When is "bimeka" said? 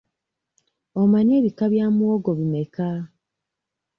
2.39-2.89